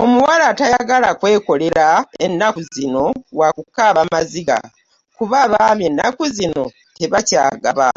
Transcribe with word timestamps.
Omuwala 0.00 0.44
atayagala 0.52 1.08
kwekolera 1.20 1.86
ennaku 2.24 2.60
zino 2.74 3.06
wa 3.38 3.48
kukaaba 3.56 4.02
maziga 4.12 4.58
kuba 5.16 5.36
abaami 5.46 5.82
ennaku 5.90 6.22
zino 6.36 6.64
tebakyagaba. 6.96 7.88